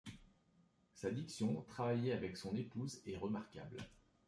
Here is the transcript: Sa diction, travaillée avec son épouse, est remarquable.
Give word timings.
Sa 0.95 1.11
diction, 1.11 1.63
travaillée 1.69 2.11
avec 2.11 2.35
son 2.35 2.55
épouse, 2.55 3.03
est 3.05 3.17
remarquable. 3.17 3.77